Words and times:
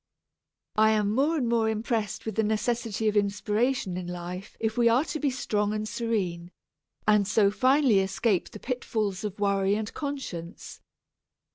I 0.77 0.89
am 0.93 1.11
more 1.13 1.37
and 1.37 1.47
more 1.47 1.69
impressed 1.69 2.25
with 2.25 2.33
the 2.33 2.41
necessity 2.43 3.07
of 3.07 3.15
inspiration 3.15 3.97
in 3.97 4.07
life 4.07 4.57
if 4.59 4.75
we 4.75 4.89
are 4.89 5.05
to 5.05 5.19
be 5.19 5.29
strong 5.29 5.73
and 5.73 5.87
serene, 5.87 6.49
and 7.07 7.27
so 7.27 7.51
finally 7.51 7.99
escape 7.99 8.49
the 8.49 8.59
pitfalls 8.59 9.23
of 9.23 9.39
worry 9.39 9.75
and 9.75 9.93
conscience. 9.93 10.81